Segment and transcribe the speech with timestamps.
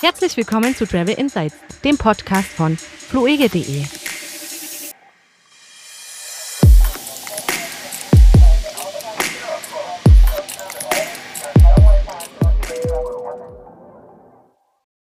[0.00, 3.84] Herzlich willkommen zu Travel Insights, dem Podcast von fluege.de.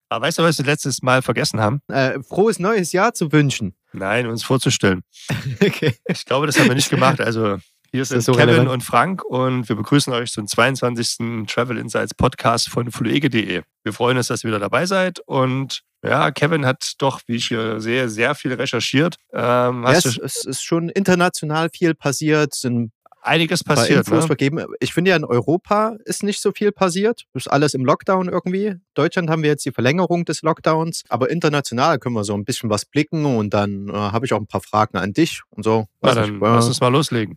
[0.08, 1.82] Aber weißt du, was wir letztes Mal vergessen haben?
[1.88, 3.74] Äh, frohes neues Jahr zu wünschen.
[3.92, 5.02] Nein, uns vorzustellen.
[5.62, 5.96] okay.
[6.06, 7.20] Ich glaube, das haben wir nicht gemacht.
[7.20, 7.58] Also
[7.90, 8.70] hier sind so Kevin relevant?
[8.70, 11.46] und Frank und wir begrüßen euch zum 22.
[11.46, 13.62] Travel Insights Podcast von fluege.de.
[13.82, 17.48] Wir freuen uns, dass ihr wieder dabei seid und ja, Kevin hat doch, wie ich
[17.48, 19.16] hier sehe, sehr viel recherchiert.
[19.32, 24.26] Ähm, Ja, es, es ist schon international viel passiert, sind einiges passiert, Infos ne?
[24.26, 24.64] vergeben.
[24.80, 27.26] Ich finde ja, in Europa ist nicht so viel passiert.
[27.32, 28.76] Das ist alles im Lockdown irgendwie.
[28.94, 32.70] Deutschland haben wir jetzt die Verlängerung des Lockdowns, aber international können wir so ein bisschen
[32.70, 35.86] was blicken und dann äh, habe ich auch ein paar Fragen an dich und so.
[36.00, 37.34] Na, dann lass uns mal loslegen.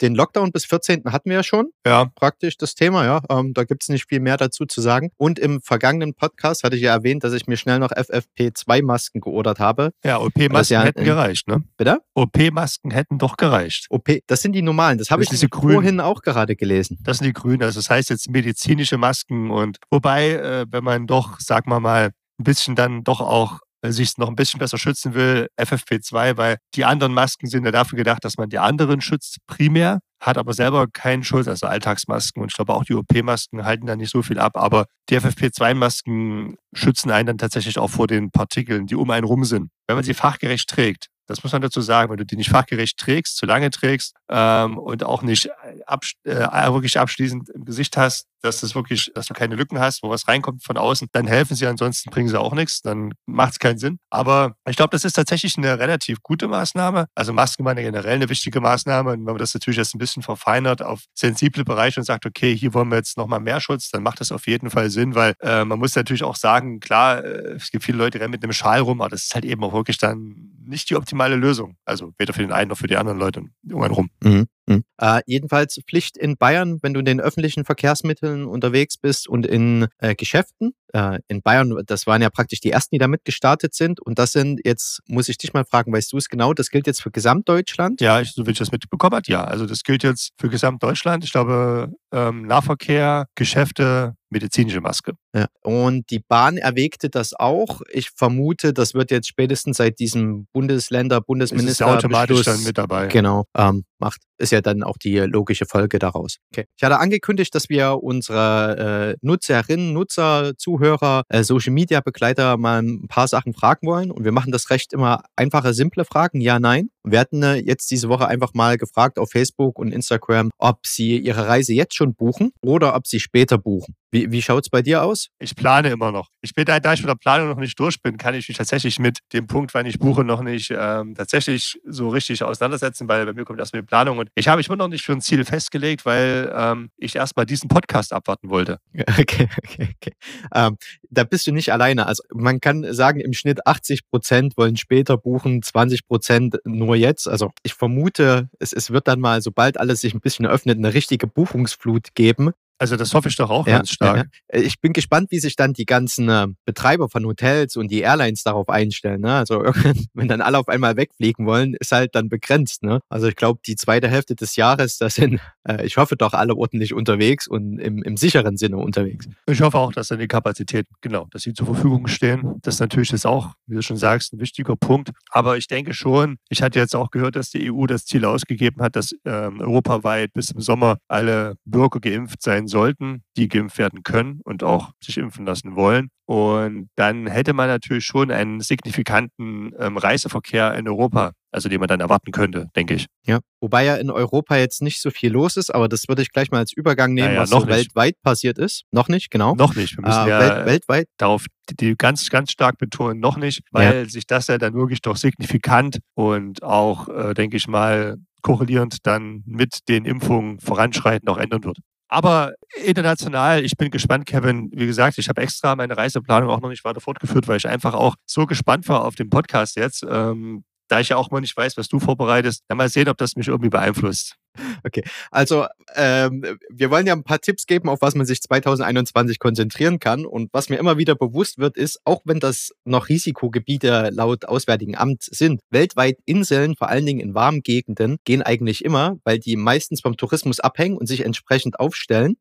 [0.00, 1.04] Den Lockdown bis 14.
[1.06, 1.70] hatten wir ja schon.
[1.86, 3.20] Ja, praktisch das Thema, ja.
[3.30, 5.10] Ähm, da gibt es nicht viel mehr dazu zu sagen.
[5.16, 9.58] Und im vergangenen Podcast hatte ich ja erwähnt, dass ich mir schnell noch FFP2-Masken geordert
[9.58, 9.92] habe.
[10.04, 11.62] ja, OP-Masken ja hätten ein- gereicht, ne?
[11.76, 12.00] Bitte?
[12.14, 13.86] OP-Masken hätten doch gereicht.
[13.90, 14.98] OP, das sind die normalen.
[14.98, 16.98] Das habe ich diese vorhin auch gerade gelesen.
[17.02, 17.62] Das sind die Grünen.
[17.62, 22.10] Also das heißt jetzt medizinische Masken und wobei, äh, wenn man doch, sagen wir mal,
[22.38, 26.56] ein bisschen dann doch auch äh, sich noch ein bisschen besser schützen will, FFP2, weil
[26.74, 30.54] die anderen Masken sind ja dafür gedacht, dass man die anderen schützt primär, hat aber
[30.54, 34.22] selber keinen Schutz, also Alltagsmasken und ich glaube auch die OP-Masken halten da nicht so
[34.22, 39.10] viel ab, aber die FFP2-Masken schützen einen dann tatsächlich auch vor den Partikeln, die um
[39.10, 39.70] einen rum sind.
[39.86, 42.98] Wenn man sie fachgerecht trägt, das muss man dazu sagen, wenn du die nicht fachgerecht
[42.98, 45.50] trägst, zu lange trägst ähm, und auch nicht
[45.86, 50.02] absch äh, wirklich abschließend im Gesicht hast, dass das wirklich, dass du keine Lücken hast,
[50.02, 53.52] wo was reinkommt von außen, dann helfen sie, ansonsten bringen sie auch nichts, dann macht
[53.52, 53.98] es keinen Sinn.
[54.10, 57.06] Aber ich glaube, das ist tatsächlich eine relativ gute Maßnahme.
[57.14, 59.10] Also Masken waren generell eine wichtige Maßnahme.
[59.10, 62.56] Und wenn man das natürlich jetzt ein bisschen verfeinert auf sensible Bereiche und sagt, okay,
[62.56, 65.34] hier wollen wir jetzt nochmal mehr Schutz, dann macht das auf jeden Fall Sinn, weil
[65.40, 68.42] äh, man muss natürlich auch sagen, klar, äh, es gibt viele Leute, die rennen mit
[68.42, 71.76] einem Schal rum, aber das ist halt eben auch wirklich dann nicht die optimale Lösung.
[71.84, 74.10] Also weder für den einen noch für die anderen Leute um einen rum.
[74.22, 74.46] Mhm.
[74.66, 74.84] Mhm.
[74.98, 79.86] Äh, jedenfalls Pflicht in Bayern, wenn du in den öffentlichen Verkehrsmitteln unterwegs bist und in
[79.98, 80.74] äh, Geschäften.
[80.92, 84.00] Äh, in Bayern, das waren ja praktisch die ersten, die damit gestartet sind.
[84.00, 86.52] Und das sind jetzt, muss ich dich mal fragen, weißt du es genau?
[86.52, 88.00] Das gilt jetzt für Gesamtdeutschland?
[88.00, 89.44] Ja, ich, so wie ich das mitbekommen habe, ja.
[89.44, 91.24] Also das gilt jetzt für Gesamtdeutschland.
[91.24, 95.12] Ich glaube, ähm, Nahverkehr, Geschäfte, medizinische Maske.
[95.34, 95.46] Ja.
[95.62, 97.80] Und die Bahn erwägte das auch.
[97.90, 102.62] Ich vermute, das wird jetzt spätestens seit diesem Bundesländer, Es ist ja Bundesminister automatisch dann
[102.64, 103.06] mit dabei.
[103.06, 106.38] Genau, ähm, macht, ist ja dann auch die logische Folge daraus.
[106.52, 106.66] Okay.
[106.76, 112.82] Ich hatte angekündigt, dass wir unsere äh, Nutzerinnen, Nutzer, Zuhörer, äh, Social Media Begleiter mal
[112.82, 114.10] ein paar Sachen fragen wollen.
[114.10, 116.90] Und wir machen das recht immer einfache, simple Fragen, ja, nein.
[117.06, 120.84] Und wir hatten äh, jetzt diese Woche einfach mal gefragt auf Facebook und Instagram, ob
[120.84, 123.94] sie ihre Reise jetzt schon buchen oder ob sie später buchen.
[124.10, 125.28] Wie, wie schaut's bei dir aus?
[125.38, 126.30] Ich plane immer noch.
[126.40, 128.56] Ich bin da, da ich mit der Planung noch nicht durch bin, kann ich mich
[128.56, 133.24] tatsächlich mit dem Punkt, wann ich buche, noch nicht ähm, tatsächlich so richtig auseinandersetzen, weil
[133.26, 134.18] bei mir kommt erstmal die Planung.
[134.18, 137.46] Und ich habe mich immer noch nicht für ein Ziel festgelegt, weil ähm, ich erstmal
[137.46, 138.78] diesen Podcast abwarten wollte.
[139.18, 140.12] Okay, okay, okay.
[140.54, 140.76] Ähm,
[141.10, 142.06] da bist du nicht alleine.
[142.06, 147.28] Also man kann sagen, im Schnitt 80 Prozent wollen später buchen, 20 Prozent nur jetzt.
[147.28, 150.94] Also ich vermute, es, es wird dann mal, sobald alles sich ein bisschen öffnet, eine
[150.94, 152.52] richtige Buchungsflut geben.
[152.78, 154.28] Also das hoffe ich doch auch Ja, ganz stark.
[154.52, 154.66] ja, ja.
[154.66, 158.42] Ich bin gespannt, wie sich dann die ganzen äh, Betreiber von Hotels und die Airlines
[158.42, 159.22] darauf einstellen.
[159.22, 159.34] Ne?
[159.34, 159.62] Also
[160.14, 162.82] wenn dann alle auf einmal wegfliegen wollen, ist halt dann begrenzt.
[162.82, 163.00] Ne?
[163.08, 166.54] Also ich glaube, die zweite Hälfte des Jahres, da sind, äh, ich hoffe doch alle
[166.54, 169.26] ordentlich unterwegs und im, im sicheren Sinne unterwegs.
[169.46, 172.56] Ich hoffe auch, dass dann die Kapazitäten, genau, dass sie zur Verfügung stehen.
[172.62, 175.10] Das natürlich ist auch, wie du schon sagst, ein wichtiger Punkt.
[175.30, 178.82] Aber ich denke schon, ich hatte jetzt auch gehört, dass die EU das Ziel ausgegeben
[178.82, 184.02] hat, dass ähm, europaweit bis im Sommer alle Bürger geimpft sein sollten, die geimpft werden
[184.02, 186.08] können und auch sich impfen lassen wollen.
[186.26, 191.86] Und dann hätte man natürlich schon einen signifikanten ähm, Reiseverkehr in Europa, also den man
[191.88, 193.06] dann erwarten könnte, denke ich.
[193.24, 196.32] Ja, wobei ja in Europa jetzt nicht so viel los ist, aber das würde ich
[196.32, 198.82] gleich mal als Übergang nehmen, Naja, was noch so weltweit passiert ist.
[198.90, 199.54] Noch nicht, genau.
[199.54, 199.96] Noch nicht.
[199.96, 201.06] Wir müssen Äh, ja Welt, weltweit.
[201.16, 201.46] darauf
[201.78, 206.00] die, ganz, ganz stark betonen, noch nicht, weil sich das ja dann wirklich doch signifikant
[206.14, 211.78] und auch, äh, denke ich mal, korrelierend dann mit den Impfungen voranschreitend auch ändern wird.
[212.08, 212.54] Aber
[212.84, 214.70] international, ich bin gespannt, Kevin.
[214.72, 217.94] Wie gesagt, ich habe extra meine Reiseplanung auch noch nicht weiter fortgeführt, weil ich einfach
[217.94, 220.04] auch so gespannt war auf den Podcast jetzt.
[220.08, 223.16] Ähm, da ich ja auch mal nicht weiß, was du vorbereitest, dann mal sehen, ob
[223.16, 224.36] das mich irgendwie beeinflusst.
[224.84, 229.38] Okay, also ähm, wir wollen ja ein paar Tipps geben, auf was man sich 2021
[229.38, 230.26] konzentrieren kann.
[230.26, 234.96] Und was mir immer wieder bewusst wird, ist, auch wenn das noch Risikogebiete laut Auswärtigen
[234.96, 239.56] Amt sind, weltweit Inseln, vor allen Dingen in warmen Gegenden, gehen eigentlich immer, weil die
[239.56, 242.36] meistens vom Tourismus abhängen und sich entsprechend aufstellen.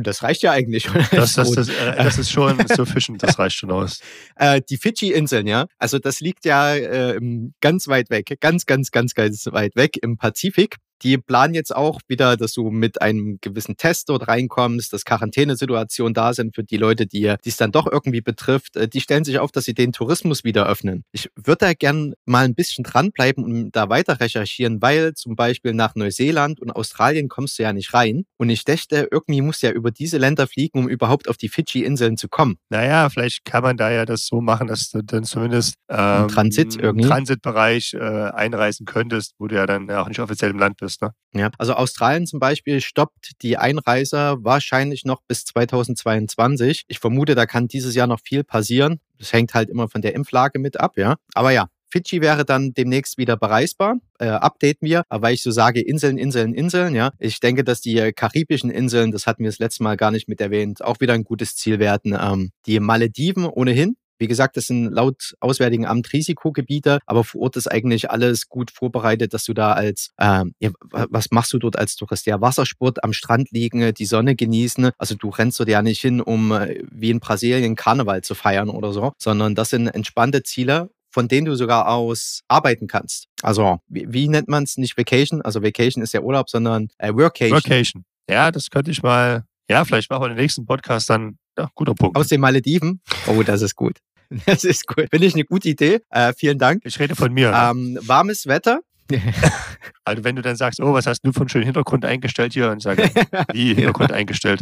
[0.00, 0.88] Und das reicht ja eigentlich.
[1.10, 4.00] Das, das, das, äh, das ist schon so fischen, das reicht schon aus.
[4.36, 5.66] Äh, die Fidschi-Inseln, ja.
[5.78, 7.20] Also das liegt ja äh,
[7.60, 10.76] ganz weit weg, ganz, ganz, ganz, ganz weit weg im Pazifik.
[11.02, 16.14] Die planen jetzt auch wieder, dass du mit einem gewissen Test dort reinkommst, dass Quarantänesituationen
[16.14, 18.76] da sind für die Leute, die es dann doch irgendwie betrifft.
[18.76, 21.04] Äh, die stellen sich auf, dass sie den Tourismus wieder öffnen.
[21.12, 25.72] Ich würde da gern mal ein bisschen dranbleiben und da weiter recherchieren, weil zum Beispiel
[25.72, 28.24] nach Neuseeland und Australien kommst du ja nicht rein.
[28.36, 31.48] Und ich dachte, irgendwie musst du ja über diese Länder fliegen, um überhaupt auf die
[31.48, 32.56] Fidschi-Inseln zu kommen.
[32.68, 36.76] Naja, vielleicht kann man da ja das so machen, dass du dann zumindest ähm, Transit
[36.76, 37.08] irgendwie.
[37.08, 41.02] Transitbereich äh, einreisen könntest, wo du ja dann auch nicht offiziell im Land bist ist.
[41.02, 41.14] Ne?
[41.34, 46.84] Ja, also Australien zum Beispiel stoppt die Einreise wahrscheinlich noch bis 2022.
[46.88, 49.00] Ich vermute, da kann dieses Jahr noch viel passieren.
[49.18, 51.16] Das hängt halt immer von der Impflage mit ab, ja.
[51.34, 53.96] Aber ja, Fidschi wäre dann demnächst wieder bereisbar.
[54.18, 57.10] Äh, updaten wir, weil ich so sage, Inseln, Inseln, Inseln, ja.
[57.18, 60.40] Ich denke, dass die karibischen Inseln, das hatten wir das letzte Mal gar nicht mit
[60.40, 62.16] erwähnt, auch wieder ein gutes Ziel werden.
[62.18, 67.56] Ähm, die Malediven ohnehin, wie gesagt, das sind laut Auswärtigen Amt Risikogebiete, aber vor Ort
[67.56, 71.78] ist eigentlich alles gut vorbereitet, dass du da als, äh, ja, was machst du dort
[71.78, 72.26] als Tourist?
[72.26, 74.90] Ja, Wassersport am Strand liegen, die Sonne genießen.
[74.98, 78.68] Also du rennst dort ja nicht hin, um äh, wie in Brasilien Karneval zu feiern
[78.68, 83.26] oder so, sondern das sind entspannte Ziele von denen du sogar aus arbeiten kannst.
[83.42, 84.76] Also, wie, wie nennt man es?
[84.76, 87.56] Nicht Vacation, also Vacation ist ja Urlaub, sondern äh, Workation.
[87.56, 88.04] Workation.
[88.30, 91.94] Ja, das könnte ich mal, ja, vielleicht machen wir den nächsten Podcast dann, ja, guter
[91.94, 92.16] Punkt.
[92.16, 93.00] Aus den Malediven.
[93.26, 93.98] Oh, das ist gut.
[94.46, 95.06] Das ist cool.
[95.10, 96.00] Finde ich eine gute Idee.
[96.10, 96.82] Äh, vielen Dank.
[96.84, 97.52] Ich rede von mir.
[97.52, 98.80] Ähm, warmes Wetter.
[100.04, 102.70] also wenn du dann sagst, oh, was hast du für einen schönen Hintergrund eingestellt hier
[102.70, 103.10] und sage,
[103.52, 104.60] wie Hintergrund eingestellt?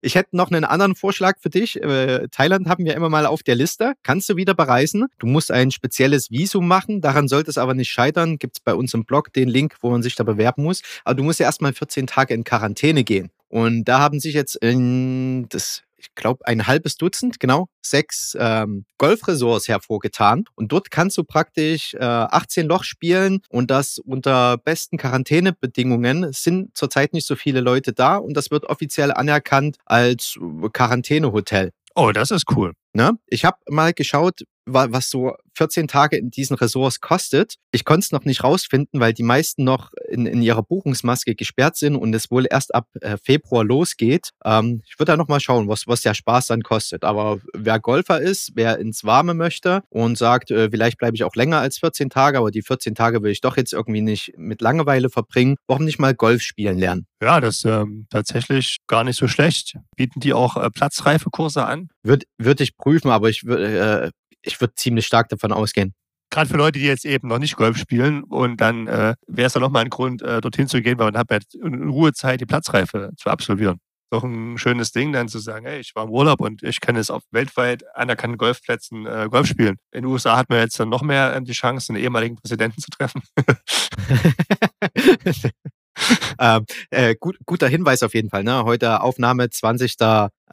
[0.00, 1.82] Ich hätte noch einen anderen Vorschlag für dich.
[1.82, 3.94] Äh, Thailand haben wir immer mal auf der Liste.
[4.04, 5.06] Kannst du wieder bereisen?
[5.18, 7.00] Du musst ein spezielles Visum machen.
[7.00, 8.38] Daran sollte es aber nicht scheitern.
[8.38, 10.82] Gibt es bei uns im Blog den Link, wo man sich da bewerben muss.
[11.04, 13.30] Aber du musst ja erstmal 14 Tage in Quarantäne gehen.
[13.48, 18.84] Und da haben sich jetzt in, das ich glaube, ein halbes Dutzend, genau, sechs ähm,
[18.98, 20.44] Golfresorts hervorgetan.
[20.54, 26.24] Und dort kannst du praktisch äh, 18 Loch spielen und das unter besten Quarantänebedingungen.
[26.24, 30.38] Es sind zurzeit nicht so viele Leute da und das wird offiziell anerkannt als
[30.72, 31.72] Quarantänehotel.
[31.94, 32.74] Oh, das ist cool.
[32.92, 33.18] Ne?
[33.26, 34.42] Ich habe mal geschaut,
[34.72, 37.56] was so 14 Tage in diesen Ressorts kostet.
[37.72, 41.76] Ich konnte es noch nicht rausfinden, weil die meisten noch in, in ihrer Buchungsmaske gesperrt
[41.76, 44.30] sind und es wohl erst ab äh, Februar losgeht.
[44.44, 47.02] Ähm, ich würde da noch mal schauen, was, was der Spaß dann kostet.
[47.02, 51.34] Aber wer Golfer ist, wer ins Warme möchte und sagt, äh, vielleicht bleibe ich auch
[51.34, 54.60] länger als 14 Tage, aber die 14 Tage will ich doch jetzt irgendwie nicht mit
[54.60, 57.06] Langeweile verbringen, warum nicht mal Golf spielen lernen?
[57.20, 59.76] Ja, das ist ähm, tatsächlich gar nicht so schlecht.
[59.96, 61.88] Bieten die auch äh, Platzreifekurse an?
[62.04, 64.10] Würde würd ich prüfen, aber ich würde äh,
[64.42, 65.94] ich würde ziemlich stark davon ausgehen.
[66.30, 69.54] Gerade für Leute, die jetzt eben noch nicht Golf spielen und dann äh, wäre es
[69.54, 72.40] ja nochmal ein Grund, äh, dorthin zu gehen, weil man hat ja in Ruhe Zeit,
[72.40, 73.80] die Platzreife zu absolvieren.
[74.10, 76.96] Doch ein schönes Ding, dann zu sagen, hey, ich war im Urlaub und ich kann
[76.96, 79.76] jetzt auf weltweit anerkannten Golfplätzen äh, Golf spielen.
[79.90, 82.80] In den USA hat man jetzt dann noch mehr äh, die Chance, einen ehemaligen Präsidenten
[82.80, 83.22] zu treffen.
[86.40, 88.44] ähm, äh, gut, guter Hinweis auf jeden Fall.
[88.44, 88.64] Ne?
[88.64, 89.96] Heute Aufnahme 20.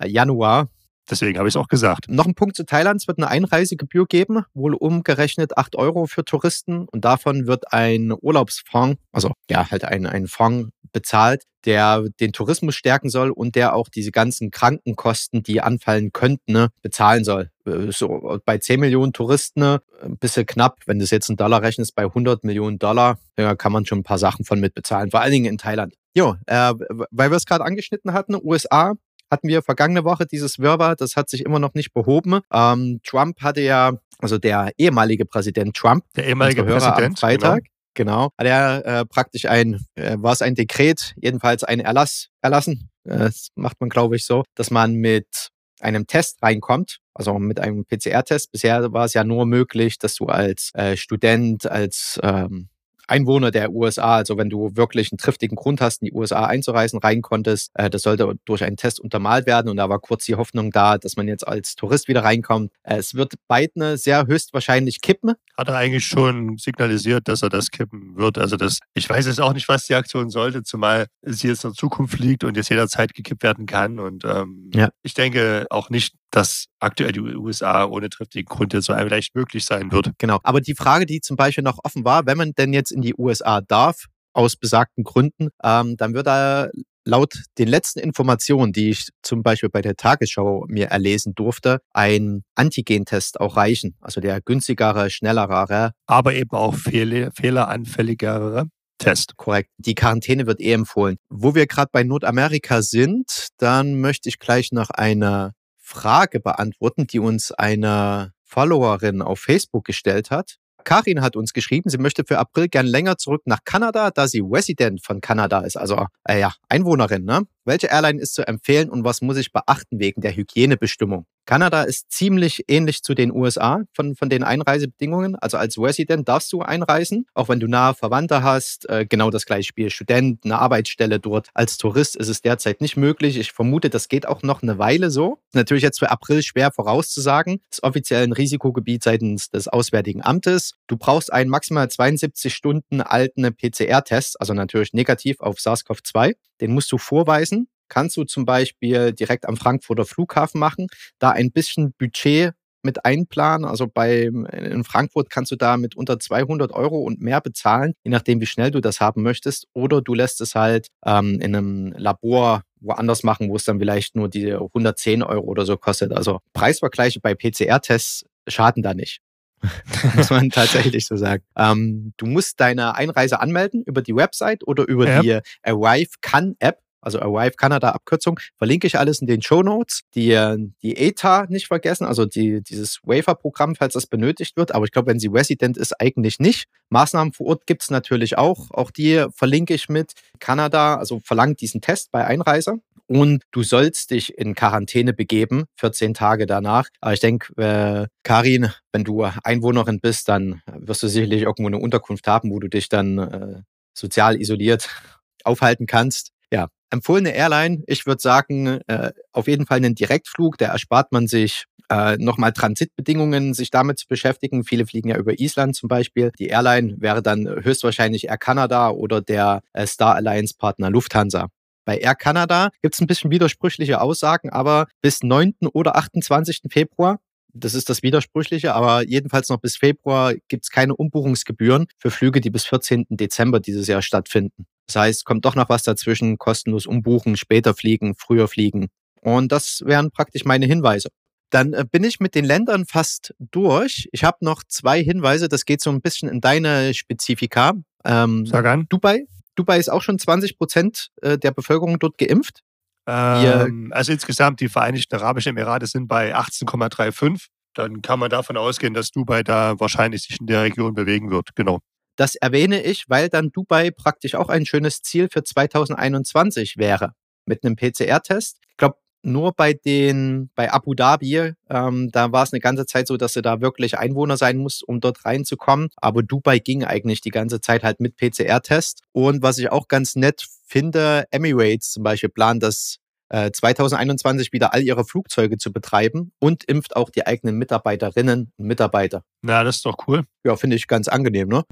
[0.06, 0.70] Januar.
[1.10, 2.10] Deswegen habe ich es auch gesagt.
[2.10, 3.02] Noch ein Punkt zu Thailand.
[3.02, 6.88] Es wird eine Einreisegebühr geben, wohl umgerechnet 8 Euro für Touristen.
[6.88, 12.76] Und davon wird ein Urlaubsfonds, also ja, halt ein, ein Fonds bezahlt, der den Tourismus
[12.76, 17.52] stärken soll und der auch diese ganzen Krankenkosten, die anfallen könnten, ne, bezahlen soll.
[17.66, 20.80] Äh, so bei 10 Millionen Touristen ne, ein bisschen knapp.
[20.86, 24.00] Wenn du es jetzt in Dollar rechnest, bei 100 Millionen Dollar, ja, kann man schon
[24.00, 25.12] ein paar Sachen von mitbezahlen.
[25.12, 25.94] Vor allen Dingen in Thailand.
[26.16, 26.74] Jo, äh,
[27.12, 28.94] weil wir es gerade angeschnitten hatten, USA
[29.36, 32.40] hatten wir vergangene Woche dieses Wirrwarr, das hat sich immer noch nicht behoben.
[32.54, 37.64] Ähm, Trump hatte ja, also der ehemalige Präsident Trump, der ehemalige Präsident, am Freitag,
[37.94, 42.30] genau, genau hat er äh, praktisch ein, äh, war es ein Dekret, jedenfalls ein Erlass
[42.42, 45.50] erlassen, äh, das macht man glaube ich so, dass man mit
[45.82, 48.54] einem Test reinkommt, also mit einem PCR-Test.
[48.54, 52.70] Bisher war es ja nur möglich, dass du als äh, Student, als ähm,
[53.08, 57.00] Einwohner der USA, also wenn du wirklich einen triftigen Grund hast, in die USA einzureisen,
[57.00, 60.36] rein konntest, äh, das sollte durch einen Test untermalt werden und da war kurz die
[60.36, 62.72] Hoffnung da, dass man jetzt als Tourist wieder reinkommt.
[62.84, 65.34] Äh, es wird Biden sehr höchstwahrscheinlich kippen.
[65.58, 68.38] Hat er eigentlich schon signalisiert, dass er das kippen wird.
[68.38, 71.72] Also das, ich weiß jetzt auch nicht, was die Aktion sollte, zumal sie jetzt in
[71.72, 74.00] der Zukunft liegt und jetzt jederzeit gekippt werden kann.
[74.00, 74.90] Und ähm, ja.
[75.02, 79.64] ich denke auch nicht, dass aktuell die USA ohne triftigen Grund jetzt so vielleicht möglich
[79.64, 80.12] sein wird.
[80.18, 80.40] Genau.
[80.44, 83.16] Aber die Frage, die zum Beispiel noch offen war, wenn man denn jetzt in die
[83.18, 86.72] USA darf, aus besagten Gründen, ähm, dann wird er
[87.06, 92.44] laut den letzten Informationen, die ich zum Beispiel bei der Tagesschau mir erlesen durfte, ein
[92.56, 93.96] Antigentest auch reichen.
[94.02, 95.92] Also der günstigere, schnellere.
[96.06, 98.66] Aber eben auch fehleranfälligere
[98.98, 99.38] Test.
[99.38, 99.70] Korrekt.
[99.78, 101.16] Die Quarantäne wird eh empfohlen.
[101.30, 105.54] Wo wir gerade bei Nordamerika sind, dann möchte ich gleich noch eine
[105.86, 110.58] Frage beantworten, die uns eine Followerin auf Facebook gestellt hat.
[110.84, 114.42] Karin hat uns geschrieben, sie möchte für April gern länger zurück nach Kanada, da sie
[114.44, 117.24] Resident von Kanada ist, also äh, ja, Einwohnerin.
[117.24, 117.42] Ne?
[117.66, 121.26] Welche Airline ist zu empfehlen und was muss ich beachten wegen der Hygienebestimmung?
[121.46, 125.36] Kanada ist ziemlich ähnlich zu den USA von, von den Einreisebedingungen.
[125.36, 128.90] Also als Resident darfst du einreisen, auch wenn du nahe Verwandte hast.
[128.90, 129.92] Äh, genau das gleiche Spiel.
[129.92, 131.50] Student, eine Arbeitsstelle dort.
[131.54, 133.38] Als Tourist ist es derzeit nicht möglich.
[133.38, 135.38] Ich vermute, das geht auch noch eine Weile so.
[135.54, 137.62] Natürlich jetzt für April schwer vorauszusagen.
[137.70, 140.74] Das offiziell ein Risikogebiet seitens des Auswärtigen Amtes.
[140.88, 146.36] Du brauchst einen maximal 72 Stunden alten PCR-Test, also natürlich negativ auf SARS-CoV-2.
[146.62, 150.88] Den musst du vorweisen kannst du zum Beispiel direkt am Frankfurter Flughafen machen,
[151.20, 152.54] da ein bisschen Budget
[152.86, 153.66] mit einplanen.
[153.66, 158.12] Also bei, in Frankfurt kannst du da mit unter 200 Euro und mehr bezahlen, je
[158.12, 159.68] nachdem, wie schnell du das haben möchtest.
[159.74, 164.16] Oder du lässt es halt ähm, in einem Labor woanders machen, wo es dann vielleicht
[164.16, 166.14] nur die 110 Euro oder so kostet.
[166.14, 169.20] Also Preisvergleiche bei PCR-Tests schaden da nicht.
[170.16, 171.44] muss man tatsächlich so sagen.
[171.58, 175.22] Ähm, du musst deine Einreise anmelden über die Website oder über ja.
[175.22, 180.02] die Arrive Can App also Arrive Canada Abkürzung, verlinke ich alles in den Show Notes.
[180.16, 184.74] Die, äh, die ETA nicht vergessen, also die, dieses Wafer-Programm, falls das benötigt wird.
[184.74, 186.66] Aber ich glaube, wenn sie Resident ist, eigentlich nicht.
[186.90, 188.72] Maßnahmen vor Ort gibt es natürlich auch.
[188.72, 190.14] Auch die verlinke ich mit.
[190.40, 192.80] Kanada, also verlangt diesen Test bei Einreise.
[193.08, 196.90] Und du sollst dich in Quarantäne begeben, 14 Tage danach.
[197.02, 201.78] Aber ich denke, äh, Karin, wenn du Einwohnerin bist, dann wirst du sicherlich irgendwo eine
[201.78, 203.62] Unterkunft haben, wo du dich dann äh,
[203.94, 204.90] sozial isoliert
[205.44, 206.32] aufhalten kannst.
[206.52, 211.28] Ja, empfohlene Airline, ich würde sagen, äh, auf jeden Fall einen Direktflug, da erspart man
[211.28, 214.64] sich äh, nochmal Transitbedingungen, sich damit zu beschäftigen.
[214.64, 216.32] Viele fliegen ja über Island zum Beispiel.
[216.40, 221.48] Die Airline wäre dann höchstwahrscheinlich Air Canada oder der äh, Star Alliance Partner Lufthansa.
[221.86, 225.54] Bei Air Canada gibt es ein bisschen widersprüchliche Aussagen, aber bis 9.
[225.74, 226.62] oder 28.
[226.72, 227.20] Februar
[227.56, 232.42] das ist das Widersprüchliche, aber jedenfalls noch bis Februar gibt es keine Umbuchungsgebühren für Flüge,
[232.42, 233.06] die bis 14.
[233.10, 234.66] Dezember dieses Jahr stattfinden.
[234.88, 238.88] Das heißt, kommt doch noch was dazwischen, kostenlos umbuchen, später fliegen, früher fliegen.
[239.22, 241.10] Und das wären praktisch meine Hinweise.
[241.50, 244.08] Dann äh, bin ich mit den Ländern fast durch.
[244.12, 247.74] Ich habe noch zwei Hinweise, das geht so ein bisschen in deine Spezifika.
[248.04, 248.86] Ähm, Sag an.
[248.90, 249.26] Dubai.
[249.56, 252.62] Dubai ist auch schon 20 Prozent äh, der Bevölkerung dort geimpft.
[253.08, 257.48] Ähm, also insgesamt die Vereinigten Arabischen Emirate sind bei 18,35.
[257.74, 261.56] Dann kann man davon ausgehen, dass Dubai da wahrscheinlich sich in der Region bewegen wird.
[261.56, 261.80] Genau.
[262.16, 267.14] Das erwähne ich, weil dann Dubai praktisch auch ein schönes Ziel für 2021 wäre
[267.46, 268.58] mit einem PCR-Test.
[268.70, 273.08] Ich glaube, nur bei den, bei Abu Dhabi, ähm, da war es eine ganze Zeit
[273.08, 275.90] so, dass du da wirklich Einwohner sein musst, um dort reinzukommen.
[275.98, 279.02] Aber Dubai ging eigentlich die ganze Zeit halt mit PCR-Test.
[279.12, 282.98] Und was ich auch ganz nett finde, Emirates zum Beispiel plant das
[283.30, 288.66] 2021 äh, wieder all ihre Flugzeuge zu betreiben und impft auch die eigenen Mitarbeiterinnen und
[288.66, 289.24] Mitarbeiter.
[289.42, 290.26] Na, das ist doch cool.
[290.44, 291.64] Ja, finde ich ganz angenehm, ne?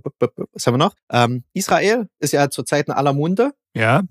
[0.54, 0.96] Was haben wir noch?
[1.12, 3.52] Ähm, Israel ist ja zurzeit in aller Munde.
[3.76, 4.02] Ja,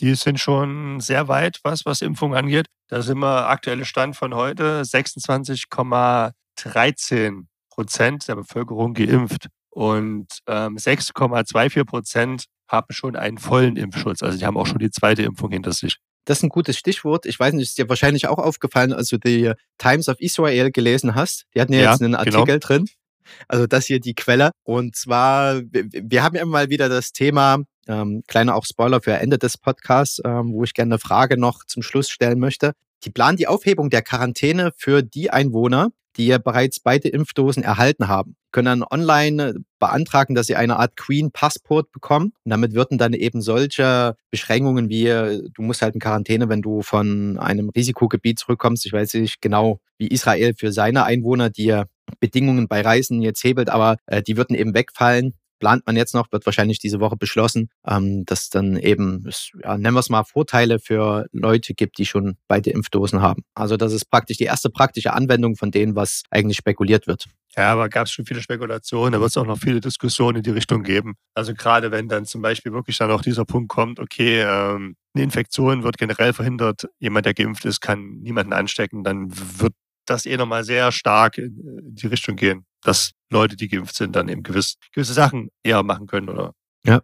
[0.00, 2.68] die sind schon sehr weit, was, was Impfung angeht.
[2.88, 11.84] Da sind wir aktuelle Stand von heute 26,13 Prozent der Bevölkerung geimpft und ähm, 6,24
[11.84, 14.22] Prozent haben schon einen vollen Impfschutz.
[14.22, 15.98] Also die haben auch schon die zweite Impfung hinter sich.
[16.30, 17.26] Das ist ein gutes Stichwort.
[17.26, 21.16] Ich weiß nicht, ist dir wahrscheinlich auch aufgefallen, als du die Times of Israel gelesen
[21.16, 21.46] hast.
[21.56, 22.20] Die hatten ja, ja jetzt einen genau.
[22.20, 22.84] Artikel genau.
[22.84, 22.88] drin.
[23.48, 24.52] Also das hier die Quelle.
[24.62, 29.14] Und zwar, wir haben ja immer mal wieder das Thema, ähm, kleiner auch Spoiler für
[29.14, 32.74] Ende des Podcasts, ähm, wo ich gerne eine Frage noch zum Schluss stellen möchte.
[33.02, 38.06] Die planen die Aufhebung der Quarantäne für die Einwohner, die ja bereits beide Impfdosen erhalten
[38.06, 42.32] haben, können dann online beantragen, dass sie eine Art Queen Passport bekommen.
[42.44, 46.82] Und damit würden dann eben solche Beschränkungen wie, du musst halt in Quarantäne, wenn du
[46.82, 48.86] von einem Risikogebiet zurückkommst.
[48.86, 51.82] Ich weiß nicht genau, wie Israel für seine Einwohner die
[52.18, 56.32] Bedingungen bei Reisen jetzt hebelt, aber äh, die würden eben wegfallen plant man jetzt noch,
[56.32, 59.30] wird wahrscheinlich diese Woche beschlossen, ähm, dass dann eben,
[59.62, 63.44] ja, nennen wir es mal, Vorteile für Leute gibt, die schon beide Impfdosen haben.
[63.54, 67.26] Also das ist praktisch die erste praktische Anwendung von dem, was eigentlich spekuliert wird.
[67.56, 70.42] Ja, aber gab es schon viele Spekulationen, da wird es auch noch viele Diskussionen in
[70.42, 71.14] die Richtung geben.
[71.34, 75.24] Also gerade wenn dann zum Beispiel wirklich dann auch dieser Punkt kommt, okay, ähm, eine
[75.24, 79.74] Infektion wird generell verhindert, jemand, der geimpft ist, kann niemanden anstecken, dann wird
[80.06, 84.28] das eh nochmal sehr stark in die Richtung gehen, dass Leute, die geimpft sind, dann
[84.28, 86.52] eben gewiss, gewisse Sachen eher machen können, oder?
[86.84, 87.00] Ja.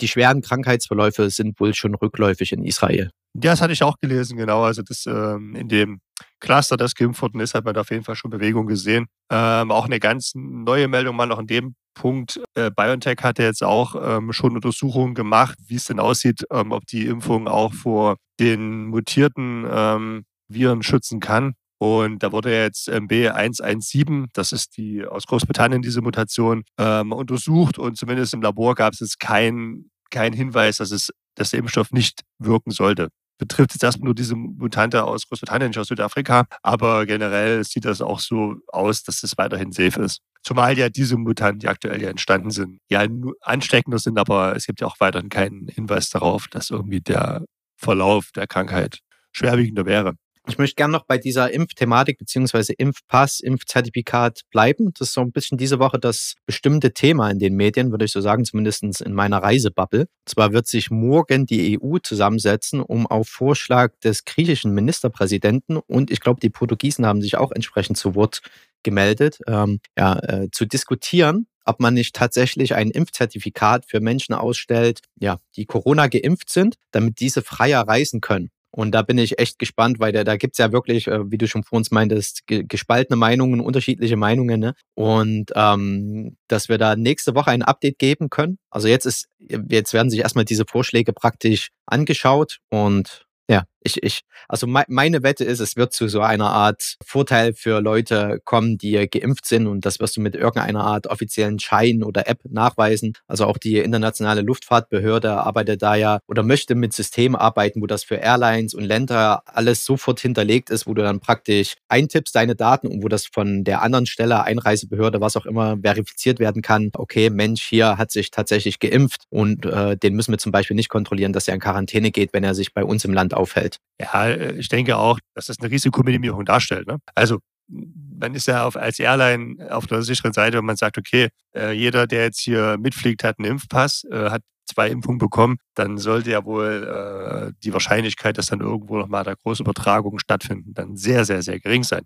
[0.00, 3.10] Die schweren Krankheitsverläufe sind wohl schon rückläufig in Israel.
[3.34, 4.62] Ja, das hatte ich auch gelesen, genau.
[4.62, 6.00] Also das ähm, in dem
[6.40, 9.06] Cluster, das geimpft worden ist, hat man da auf jeden Fall schon Bewegung gesehen.
[9.30, 12.40] Ähm, auch eine ganz neue Meldung mal noch in dem Punkt.
[12.54, 16.72] Äh, BioNTech hat ja jetzt auch ähm, schon Untersuchungen gemacht, wie es denn aussieht, ähm,
[16.72, 21.54] ob die Impfung auch vor den mutierten ähm, Viren schützen kann.
[21.78, 27.96] Und da wurde jetzt B117, das ist die aus Großbritannien diese Mutation, ähm, untersucht und
[27.98, 32.22] zumindest im Labor gab es jetzt keinen kein Hinweis, dass es dass der Impfstoff nicht
[32.38, 33.08] wirken sollte.
[33.38, 38.00] Betrifft jetzt erstmal nur diese Mutante aus Großbritannien, nicht aus Südafrika, aber generell sieht das
[38.00, 40.20] auch so aus, dass es weiterhin safe ist.
[40.42, 43.06] Zumal ja diese Mutanten, die aktuell ja entstanden sind, ja
[43.42, 47.44] ansteckender sind, aber es gibt ja auch weiterhin keinen Hinweis darauf, dass irgendwie der
[47.76, 49.00] Verlauf der Krankheit
[49.32, 50.14] schwerwiegender wäre.
[50.48, 54.92] Ich möchte gerne noch bei dieser Impfthematik beziehungsweise Impfpass, Impfzertifikat bleiben.
[54.96, 58.12] Das ist so ein bisschen diese Woche das bestimmte Thema in den Medien, würde ich
[58.12, 60.06] so sagen, zumindest in meiner Reisebubble.
[60.24, 66.20] Zwar wird sich morgen die EU zusammensetzen, um auf Vorschlag des griechischen Ministerpräsidenten und ich
[66.20, 68.40] glaube, die Portugiesen haben sich auch entsprechend zu Wort
[68.84, 75.00] gemeldet, ähm, ja, äh, zu diskutieren, ob man nicht tatsächlich ein Impfzertifikat für Menschen ausstellt,
[75.18, 78.50] ja, die Corona geimpft sind, damit diese freier reisen können.
[78.76, 81.38] Und da bin ich echt gespannt, weil da, da gibt es ja wirklich, äh, wie
[81.38, 84.60] du schon vor uns meintest, gespaltene Meinungen, unterschiedliche Meinungen.
[84.60, 84.74] Ne?
[84.94, 88.58] Und ähm, dass wir da nächste Woche ein Update geben können.
[88.68, 94.20] Also jetzt ist, jetzt werden sich erstmal diese Vorschläge praktisch angeschaut und ja, ich, ich,
[94.48, 98.76] also me meine Wette ist, es wird zu so einer Art Vorteil für Leute kommen,
[98.78, 103.14] die geimpft sind und das wirst du mit irgendeiner Art offiziellen Schein oder App nachweisen.
[103.26, 108.04] Also auch die internationale Luftfahrtbehörde arbeitet da ja oder möchte mit Systemen arbeiten, wo das
[108.04, 112.88] für Airlines und Länder alles sofort hinterlegt ist, wo du dann praktisch eintippst deine Daten
[112.88, 116.90] und wo das von der anderen Stelle, Einreisebehörde, was auch immer, verifiziert werden kann.
[116.94, 120.88] Okay, Mensch, hier hat sich tatsächlich geimpft und äh, den müssen wir zum Beispiel nicht
[120.88, 123.75] kontrollieren, dass er in Quarantäne geht, wenn er sich bei uns im Land aufhält.
[124.00, 126.86] Ja, äh, ich denke auch, dass das eine Risikominimierung darstellt.
[126.86, 126.98] Ne?
[127.14, 131.28] Also man ist ja auf, als Airline auf der sicheren Seite, wenn man sagt, okay,
[131.54, 135.98] äh, jeder, der jetzt hier mitfliegt, hat einen Impfpass, äh, hat zwei Impfungen bekommen, dann
[135.98, 140.96] sollte ja wohl äh, die Wahrscheinlichkeit, dass dann irgendwo nochmal da große Übertragungen stattfinden, dann
[140.96, 142.02] sehr, sehr, sehr gering sein.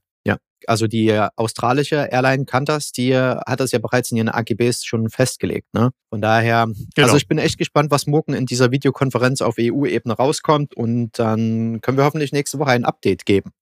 [0.69, 5.08] Also die australische Airline Qantas, die äh, hat das ja bereits in ihren AGBs schon
[5.08, 5.73] festgelegt.
[5.73, 5.91] Ne?
[6.08, 7.06] Von daher, genau.
[7.06, 11.80] also ich bin echt gespannt, was morgen in dieser Videokonferenz auf EU-Ebene rauskommt und dann
[11.80, 13.52] können wir hoffentlich nächste Woche ein Update geben.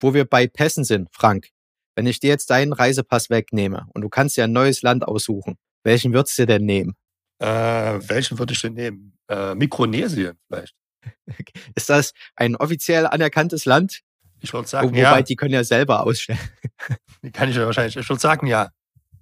[0.00, 1.48] Wo wir bei Pässen sind, Frank,
[1.96, 5.56] wenn ich dir jetzt deinen Reisepass wegnehme und du kannst dir ein neues Land aussuchen,
[5.82, 6.94] welchen würdest du denn nehmen?
[7.40, 9.16] Äh, welchen würde ich denn nehmen?
[9.28, 10.74] Äh, Mikronesien vielleicht.
[11.74, 14.00] Ist das ein offiziell anerkanntes Land?
[14.40, 15.22] Ich würde sagen, Wobei, ja.
[15.22, 16.38] die können ja selber ausstellen.
[17.22, 17.96] Die kann ich ja wahrscheinlich.
[17.96, 18.70] Ich würde sagen, ja.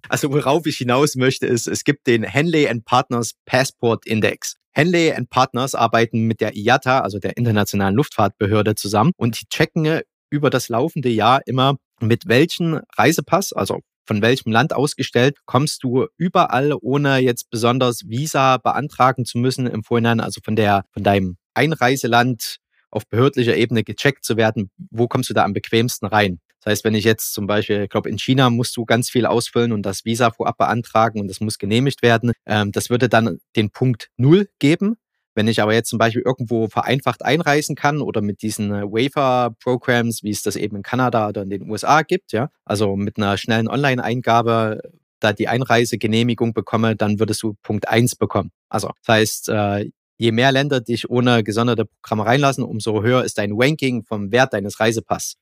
[0.09, 4.57] Also worauf ich hinaus möchte, ist, es gibt den Henley Partners Passport Index.
[4.72, 10.51] Henley Partners arbeiten mit der IATA, also der Internationalen Luftfahrtbehörde, zusammen und die checken über
[10.51, 16.72] das laufende Jahr immer, mit welchem Reisepass, also von welchem Land ausgestellt, kommst du überall,
[16.81, 22.59] ohne jetzt besonders Visa beantragen zu müssen im Vorhinein, also von der, von deinem Einreiseland
[22.90, 26.40] auf behördlicher Ebene gecheckt zu werden, wo kommst du da am bequemsten rein.
[26.61, 29.27] Das heißt, wenn ich jetzt zum Beispiel, ich glaube, in China musst du ganz viel
[29.27, 32.33] ausfüllen und das Visa vorab beantragen und das muss genehmigt werden.
[32.45, 34.97] Ähm, das würde dann den Punkt Null geben.
[35.37, 40.23] Wenn ich aber jetzt zum Beispiel irgendwo vereinfacht einreisen kann oder mit diesen äh, Waiver-Programs,
[40.23, 43.37] wie es das eben in Kanada oder in den USA gibt, ja, also mit einer
[43.37, 44.81] schnellen Online-Eingabe
[45.21, 48.51] da die Einreisegenehmigung bekomme, dann würdest du Punkt eins bekommen.
[48.69, 53.38] Also das heißt, äh, je mehr Länder dich ohne gesonderte Programme reinlassen, umso höher ist
[53.38, 55.35] dein Ranking vom Wert deines Reisepass.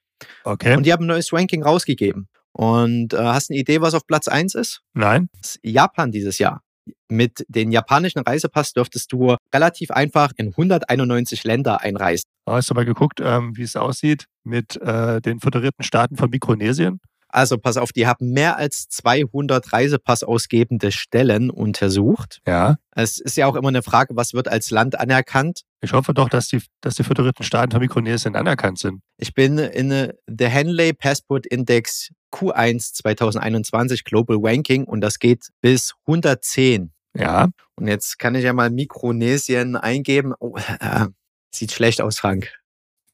[0.44, 0.76] Okay.
[0.76, 2.28] Und die haben ein neues Ranking rausgegeben.
[2.52, 4.80] Und äh, hast du eine Idee, was auf Platz eins ist?
[4.92, 5.28] Nein.
[5.62, 6.62] Japan dieses Jahr.
[7.08, 12.24] Mit dem japanischen Reisepass dürftest du relativ einfach in 191 Länder einreisen.
[12.46, 17.00] Hast du mal geguckt, ähm, wie es aussieht mit äh, den föderierten Staaten von Mikronesien?
[17.34, 22.40] Also pass auf, die haben mehr als 200 Reisepass-ausgebende Stellen untersucht.
[22.46, 22.76] Ja.
[22.92, 25.62] Es ist ja auch immer eine Frage, was wird als Land anerkannt?
[25.80, 29.00] Ich hoffe doch, dass die, dass die föderierten Staaten von Mikronesien anerkannt sind.
[29.18, 35.92] Ich bin in The Henley Passport Index Q1 2021 Global Ranking und das geht bis
[36.06, 36.92] 110.
[37.16, 37.48] Ja.
[37.74, 40.34] Und jetzt kann ich ja mal Mikronesien eingeben.
[40.38, 41.06] Oh, äh,
[41.52, 42.52] sieht schlecht aus, Frank.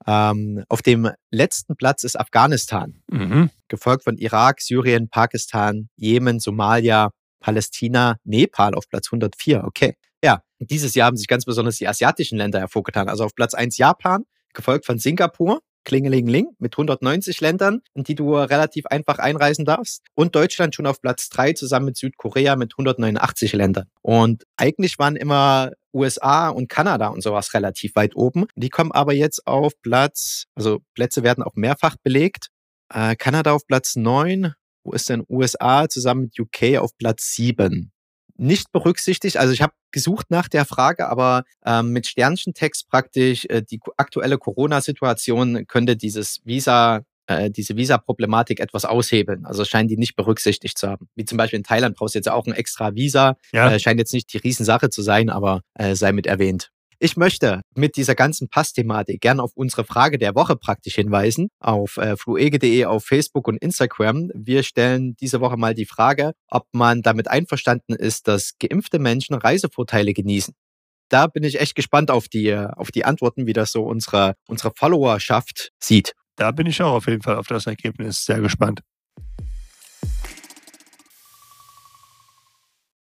[0.07, 3.51] Ähm, auf dem letzten Platz ist Afghanistan, mhm.
[3.69, 7.11] gefolgt von Irak, Syrien, Pakistan, Jemen, Somalia,
[7.41, 9.65] Palästina, Nepal auf Platz 104.
[9.65, 9.95] Okay.
[10.23, 13.09] Ja, dieses Jahr haben sich ganz besonders die asiatischen Länder hervorgetan.
[13.09, 18.35] Also auf Platz 1 Japan, gefolgt von Singapur, Klingelingeling mit 190 Ländern, in die du
[18.35, 20.03] relativ einfach einreisen darfst.
[20.15, 23.87] Und Deutschland schon auf Platz 3 zusammen mit Südkorea mit 189 Ländern.
[24.03, 28.47] Und eigentlich waren immer USA und Kanada und sowas relativ weit oben.
[28.55, 32.49] Die kommen aber jetzt auf Platz, also Plätze werden auch mehrfach belegt.
[32.93, 34.55] Äh, Kanada auf Platz 9.
[34.83, 37.93] Wo ist denn USA zusammen mit UK auf Platz 7?
[38.37, 39.37] Nicht berücksichtigt.
[39.37, 44.39] Also ich habe gesucht nach der Frage, aber ähm, mit Sternchentext praktisch äh, die aktuelle
[44.39, 49.47] Corona-Situation könnte dieses Visa äh, diese Visa-Problematik etwas aushebeln.
[49.47, 51.09] Also scheinen die nicht berücksichtigt zu haben.
[51.15, 53.37] Wie zum Beispiel in Thailand brauchst du jetzt auch ein extra Visa.
[53.53, 53.73] Ja.
[53.73, 56.71] Äh, scheint jetzt nicht die Riesensache zu sein, aber äh, sei mit erwähnt.
[57.03, 61.97] Ich möchte mit dieser ganzen Passthematik gern auf unsere Frage der Woche praktisch hinweisen, auf
[61.97, 64.29] äh, fluege.de, auf Facebook und Instagram.
[64.35, 69.35] Wir stellen diese Woche mal die Frage, ob man damit einverstanden ist, dass geimpfte Menschen
[69.35, 70.55] Reisevorteile genießen.
[71.09, 74.71] Da bin ich echt gespannt auf die, auf die Antworten, wie das so unsere, unsere
[74.77, 76.13] Followerschaft sieht.
[76.41, 78.81] Da bin ich auch auf jeden Fall auf das Ergebnis sehr gespannt.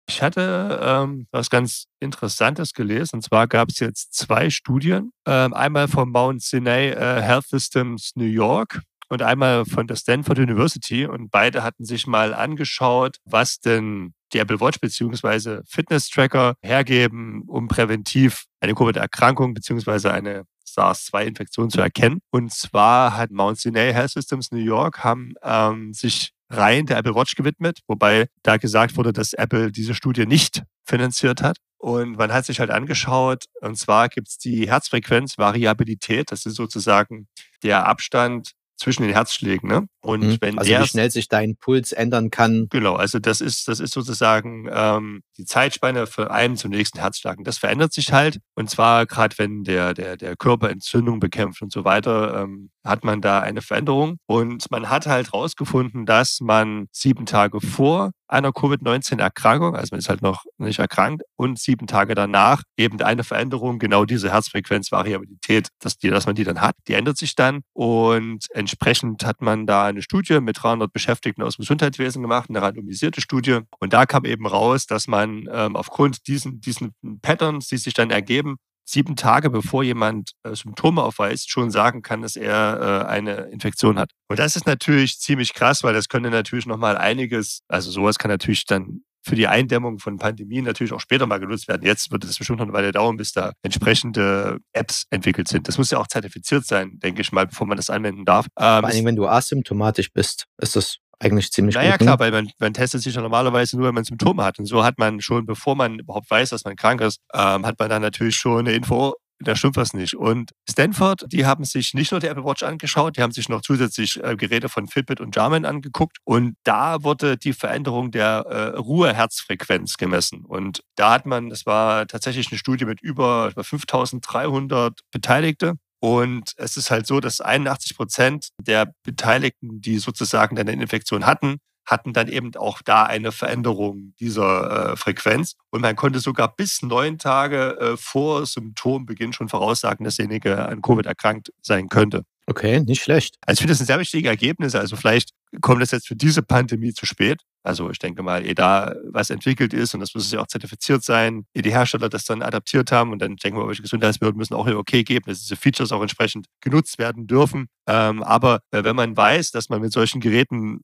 [0.10, 3.18] Ich hatte ähm, was ganz Interessantes gelesen.
[3.18, 5.12] Und zwar gab es jetzt zwei Studien.
[5.28, 10.40] Ähm, einmal vom Mount Sinai äh, Health Systems New York und einmal von der Stanford
[10.40, 11.06] University.
[11.06, 15.62] Und beide hatten sich mal angeschaut, was denn die Apple Watch bzw.
[15.68, 20.10] Fitness-Tracker hergeben, um präventiv eine Covid-Erkrankung bzw.
[20.10, 22.20] eine SARS-2-Infektion zu erkennen.
[22.32, 27.16] Und zwar hat Mount Sinai Health Systems New York haben ähm, sich rein der Apple
[27.16, 31.58] Watch gewidmet, wobei da gesagt wurde, dass Apple diese Studie nicht finanziert hat.
[31.78, 37.28] Und man hat sich halt angeschaut, und zwar gibt es die Herzfrequenzvariabilität, das ist sozusagen
[37.64, 39.70] der Abstand zwischen den Herzschlägen.
[39.70, 39.86] Ne?
[40.02, 40.38] Und mhm.
[40.42, 42.68] wenn also wie schnell sich dein Puls ändern kann.
[42.72, 47.38] Genau, also das ist, das ist sozusagen ähm, die Zeitspanne von einem zum nächsten Herzschlag.
[47.38, 48.40] Und das verändert sich halt.
[48.56, 53.04] Und zwar gerade wenn der, der, der Körper Entzündung bekämpft und so weiter, ähm, hat
[53.04, 54.18] man da eine Veränderung.
[54.26, 60.10] Und man hat halt rausgefunden, dass man sieben Tage vor einer Covid-19-Erkrankung, also man ist
[60.10, 65.98] halt noch nicht erkrankt, und sieben Tage danach eben eine Veränderung, genau diese Herzfrequenzvariabilität, dass,
[65.98, 67.62] die, dass man die dann hat, die ändert sich dann.
[67.74, 72.62] Und entsprechend hat man da eine Studie mit 300 Beschäftigten aus dem Gesundheitswesen gemacht, eine
[72.62, 73.60] randomisierte Studie.
[73.80, 78.12] Und da kam eben raus, dass man ähm, aufgrund diesen, diesen Patterns, die sich dann
[78.12, 78.58] ergeben,
[78.92, 83.98] sieben Tage bevor jemand äh, Symptome aufweist, schon sagen kann, dass er äh, eine Infektion
[83.98, 84.12] hat.
[84.28, 88.30] Und das ist natürlich ziemlich krass, weil das könnte natürlich nochmal einiges, also sowas kann
[88.30, 91.86] natürlich dann für die Eindämmung von Pandemien natürlich auch später mal genutzt werden.
[91.86, 95.68] Jetzt wird es bestimmt noch eine Weile dauern, bis da entsprechende Apps entwickelt sind.
[95.68, 98.48] Das muss ja auch zertifiziert sein, denke ich mal, bevor man das anwenden darf.
[98.58, 102.02] Ähm, Vor allem, wenn du asymptomatisch bist, ist das eigentlich ziemlich naja, gut.
[102.02, 102.36] Naja, klar, ne?
[102.36, 104.60] weil man, man testet sich ja normalerweise nur, wenn man Symptome hat.
[104.60, 107.80] Und so hat man schon, bevor man überhaupt weiß, dass man krank ist, ähm, hat
[107.80, 110.16] man dann natürlich schon eine Info, da stimmt was nicht.
[110.16, 113.62] Und Stanford, die haben sich nicht nur die Apple Watch angeschaut, die haben sich noch
[113.62, 116.18] zusätzlich äh, Geräte von Fitbit und Garmin angeguckt.
[116.24, 120.46] Und da wurde die Veränderung der äh, Ruheherzfrequenz gemessen.
[120.46, 125.76] Und da hat man, das war tatsächlich eine Studie mit über, über 5300 Beteiligte.
[126.02, 131.58] Und es ist halt so, dass 81 Prozent der Beteiligten, die sozusagen eine Infektion hatten,
[131.86, 135.56] hatten dann eben auch da eine Veränderung dieser äh, Frequenz.
[135.70, 140.82] Und man konnte sogar bis neun Tage äh, vor Symptombeginn schon voraussagen, dass derjenige an
[140.82, 142.24] Covid erkrankt sein könnte.
[142.48, 143.38] Okay, nicht schlecht.
[143.46, 144.74] Also ich finde das ein sehr wichtige Ergebnis.
[144.74, 147.42] Also vielleicht kommt das jetzt für diese Pandemie zu spät.
[147.64, 151.04] Also ich denke mal, ehe da was entwickelt ist und das muss ja auch zertifiziert
[151.04, 154.56] sein, ehe die Hersteller das dann adaptiert haben und dann denken wir, welche Gesundheitsbehörden müssen
[154.56, 157.68] auch ihr Okay geben, dass diese Features auch entsprechend genutzt werden dürfen.
[157.88, 160.82] Ähm, aber äh, wenn man weiß, dass man mit solchen Geräten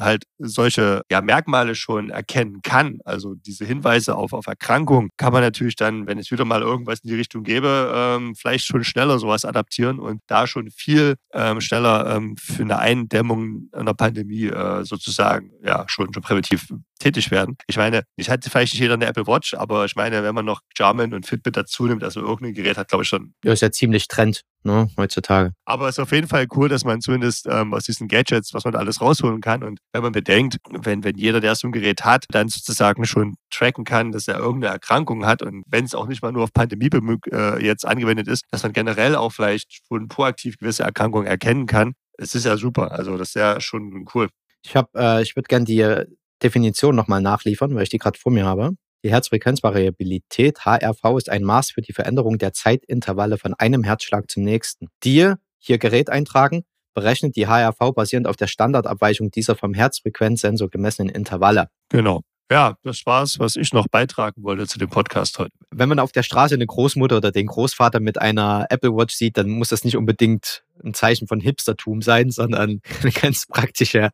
[0.00, 5.42] halt solche ja, Merkmale schon erkennen kann, also diese Hinweise auf, auf Erkrankung, kann man
[5.42, 9.18] natürlich dann, wenn es wieder mal irgendwas in die Richtung gäbe, ähm, vielleicht schon schneller
[9.18, 14.84] sowas adaptieren und da schon viel ähm, schneller ähm, für eine Eindämmung einer Pandemie äh,
[14.84, 17.56] sozusagen ja schon schon präventiv tätig werden.
[17.66, 20.44] Ich meine, ich hatte vielleicht nicht jeder eine Apple Watch, aber ich meine, wenn man
[20.44, 23.34] noch Garmin und Fitbit dazu nimmt, also irgendein Gerät hat, glaube ich schon.
[23.44, 25.52] Ja, ist ja ziemlich Trend ne, heutzutage.
[25.64, 28.64] Aber es ist auf jeden Fall cool, dass man zumindest ähm, aus diesen Gadgets, was
[28.64, 29.62] man da alles rausholen kann.
[29.62, 33.36] Und wenn man bedenkt, wenn, wenn jeder, der so ein Gerät hat, dann sozusagen schon
[33.50, 36.52] tracken kann, dass er irgendeine Erkrankung hat und wenn es auch nicht mal nur auf
[36.52, 36.90] Pandemie
[37.32, 41.94] äh, jetzt angewendet ist, dass man generell auch vielleicht schon proaktiv gewisse Erkrankungen erkennen kann.
[42.18, 42.90] Es ist ja super.
[42.92, 44.28] Also das ist ja schon cool.
[44.64, 46.06] Ich habe, äh, ich würde gerne die äh,
[46.42, 48.72] Definition nochmal nachliefern, weil ich die gerade vor mir habe.
[49.04, 54.42] Die Herzfrequenzvariabilität, HRV, ist ein Maß für die Veränderung der Zeitintervalle von einem Herzschlag zum
[54.42, 54.88] nächsten.
[55.04, 61.14] Die hier Gerät eintragen, berechnet die HRV basierend auf der Standardabweichung dieser vom Herzfrequenzsensor gemessenen
[61.14, 61.68] Intervalle.
[61.90, 62.22] Genau.
[62.50, 65.52] Ja, das war's, was ich noch beitragen wollte zu dem Podcast heute.
[65.70, 69.36] Wenn man auf der Straße eine Großmutter oder den Großvater mit einer Apple Watch sieht,
[69.36, 74.10] dann muss das nicht unbedingt ein Zeichen von Hipstertum sein, sondern eine ganz praktische,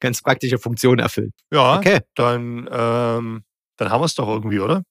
[0.00, 1.32] ganz praktische Funktion erfüllt.
[1.50, 2.00] Ja, okay.
[2.14, 3.44] dann, ähm,
[3.76, 4.82] dann haben wir es doch irgendwie, oder?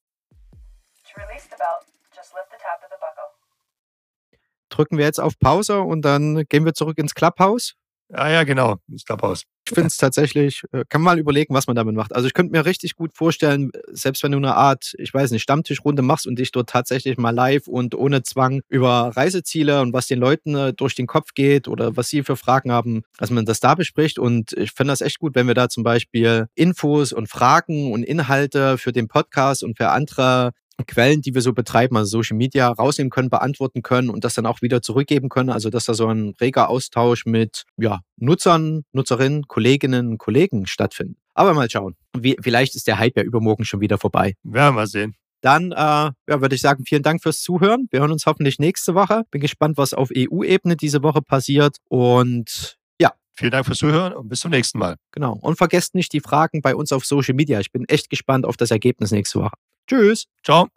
[4.69, 7.75] Drücken wir jetzt auf Pause und dann gehen wir zurück ins Clubhouse
[8.11, 8.77] Ja, ja, genau.
[8.87, 9.43] Das Clubhouse.
[9.67, 12.15] Ich finde es tatsächlich, äh, kann man mal überlegen, was man damit macht.
[12.15, 15.43] Also ich könnte mir richtig gut vorstellen, selbst wenn du eine Art, ich weiß nicht,
[15.43, 20.07] Stammtischrunde machst und dich dort tatsächlich mal live und ohne Zwang über Reiseziele und was
[20.07, 23.45] den Leuten äh, durch den Kopf geht oder was sie für Fragen haben, dass man
[23.45, 24.17] das da bespricht.
[24.17, 28.01] Und ich finde das echt gut, wenn wir da zum Beispiel Infos und Fragen und
[28.01, 30.51] Inhalte für den Podcast und für andere
[30.85, 34.45] Quellen, die wir so betreiben, also Social Media, rausnehmen können, beantworten können und das dann
[34.45, 35.49] auch wieder zurückgeben können.
[35.49, 41.17] Also dass da so ein reger Austausch mit ja, Nutzern, Nutzerinnen, Kolleginnen und Kollegen stattfindet.
[41.33, 41.95] Aber mal schauen.
[42.17, 44.33] Wie, vielleicht ist der Hype ja übermorgen schon wieder vorbei.
[44.43, 45.15] Werden wir sehen.
[45.41, 47.87] Dann äh, ja, würde ich sagen, vielen Dank fürs Zuhören.
[47.91, 49.23] Wir hören uns hoffentlich nächste Woche.
[49.31, 51.77] Bin gespannt, was auf EU-Ebene diese Woche passiert.
[51.87, 53.13] Und ja.
[53.35, 54.97] Vielen Dank fürs Zuhören und bis zum nächsten Mal.
[55.11, 55.37] Genau.
[55.39, 57.59] Und vergesst nicht die Fragen bei uns auf Social Media.
[57.61, 59.55] Ich bin echt gespannt auf das Ergebnis nächste Woche.
[59.89, 60.25] Tschüss.
[60.43, 60.69] Ciao.